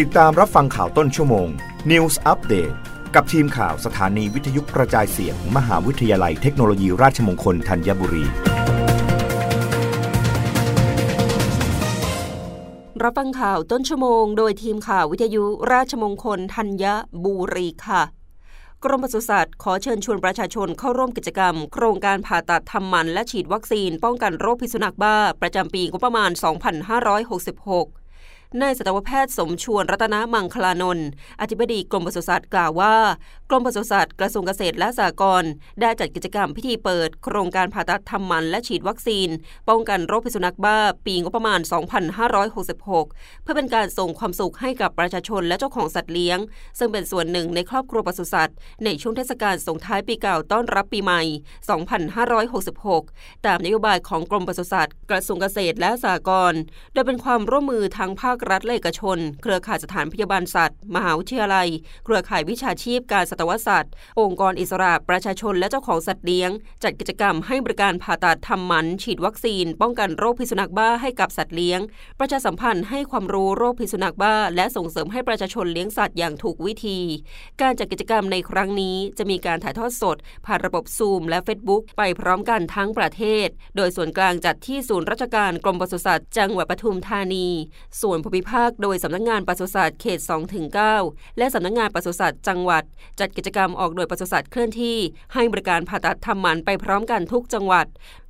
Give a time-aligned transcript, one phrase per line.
[0.00, 1.48] ติดตามรับฟังข่าวต้นชั่วโมง
[1.90, 2.74] News Update
[3.14, 8.24] กับทีมข่าวสถานีวิทยุกระจายเสียงมหาวิทยาลัยเทคโนโลยีราชมงคลธัญบุรี
[13.02, 16.84] รับฟังข่าวต้นชั่วโมง โดยทีมข่าววิทยุราชมงคลธัญ
[17.24, 18.02] บุรีค่ะ
[18.84, 28.01] กรมปศุสัตว์ขอเชิญชวนประชาชนเข้าร่วมกิจกรรม โครงการผ่าตัดทำหมันและฉีดวัคซีน ป้องกันโรคพิษสุนัขบ้า ประจำปีงบประมาณ 2566
[28.60, 31.06] นายสัตวแพทย์สมชวนรัตนมังคลานนท์
[31.40, 32.94] อธิบดีกรมปศุสัตว์กล่าวว่า
[33.50, 39.28] กรมปศุสัตว์กระทรวงเกษตรและสหกรณ์ได้จัดกิจกรรมพิธีเปิด โครงการผ่าตัดทำมันและฉีดวัคซีน
[39.68, 41.60] ป้องกันโรคพิษสุนัขบ้า ปีงบประมาณ
[42.52, 46.38] 2566 เพื่อเป็นการส่งความสุขให้กับประชาชนและเจ้าของสัตว์เลี้ยง
[46.78, 51.22] ซึ่งเป็นส่วนหนึ่งในครอบครัวปศุสัตว์ในช่วงเทศกาลส่งท้ายปีเก่าต้อนรับปีใหม่
[52.12, 56.60] 2566 ตามนโยบายของกรมปศุสัตว์กระทรวงเกษตรและสหกรณ์
[56.92, 61.68] โดยเป็นความร่วมมือทางภาครัฐและเอกชน เครือข่ายสถานพยาบาลสัตว์ มหาวิทยาลัย
[62.04, 66.50] เครือข่ายวิชาชีพการสัตวศาสตร์องค์กรอิสระประชาชนและเจ้าของสัตว์เลี้ยง
[66.82, 71.80] จัดกิจกรรมให้บริการผ่าตัดทำหมัน ฉีดวัคซีน ป้องกันโรคพิษสุนัขบ้าให้กับสัตว์เลี้ยง
[72.18, 76.98] ประชาสัมพันธ์ให้ความรู้โรคพิษสุนัขบ้า และส่งเสริมให้ประชาชนเลี้ยงสัตว์อย่างถูกวิธี
[77.60, 87.46] การจัดกิจกรรมในครั้งนี้จะมีการถ่ายทอดสด ผ่านระบบซูมและ Facebook ไปพร้อมกันทั้งประเทศ โดยส่วนกลางจัดที่ศูนย์ราชการกรมปศุสัตว์จังหวัดปทุมธานี
[88.00, 90.20] ส่วนภูมิภาค โดยสำนักงานปศุสัตว์เขต
[90.78, 92.82] 2-9 และสำนักงานปศุสัตว์จังหวัด
[93.20, 94.96] จัดกิจกรรมออกโดยปศุสัตว์เคลื่อนที่
[95.34, 97.86] ให้บริการผ่าตัดทำหมันไปพร้อมกันทุกจังหวัด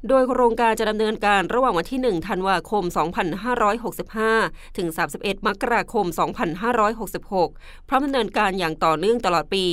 [0.08, 2.84] โดยโครงการจะดำเนินการระหว่างวันที่ 1 ธันวาคม
[3.61, 6.06] 2565 ถึง 31 มกราคม
[7.23, 9.67] 2566 พร้อมดำเนินการอย่างต่อเนื่องตลอดปี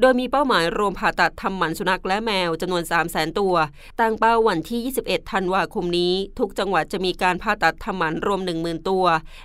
[0.00, 3.54] โดยมีเป้าหมายรวมผ่าตัดทำหมันสุนัขและแมวจำนวน 300,000ตัว
[4.00, 9.04] ตั้งเป้าวันที่ 21 ธันวาคมนี้ ทุกจังหวัดจะมีการผ่าตัดทำหมันรวม 10,000 ตัว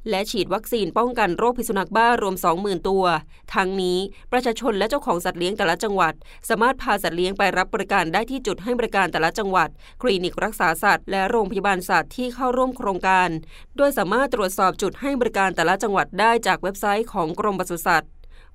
[0.09, 3.03] และและฉีดวัคซีนป้องกันโรคพิษสุนัขบ้ารวม 20,000 ตัว
[3.55, 3.97] ทั้งนี้
[4.31, 6.13] ประชาชนและเจ้าของสัตว์เลี้ยงแต่ละจังหวัด
[6.49, 9.69] สามารถพาสัตว์เลี้ยงไปรับบริการได้ที่จุดให้บริการแต่ละจังหวัด
[10.01, 13.29] คลินิกรักษาสัตว์ และโรงพยาบาลสัตว์ที่เข้าร่วมโครงการ
[13.77, 18.09] โดยสามารถตรวจสอบจุดให้บริการแต่ละจังหวัดได้จากเว็บไซต์ของกรมปศุสัตว์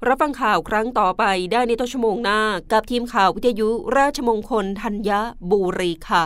[0.06, 2.40] รับฟังข่าวครั้งต่อไปได้ในต้นชั่วโมงหน้า
[2.72, 5.10] กับทีมข่าววิทยุราชมงคลธัญ
[5.50, 6.24] บุรีค่ะ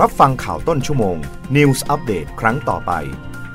[0.00, 1.16] รับฟังข่าวต้นชั่วโมง
[1.56, 2.92] News อัปเดตครั้งต่อไป